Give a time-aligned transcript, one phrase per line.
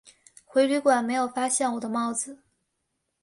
[0.47, 2.39] 回旅馆没有发现我的帽子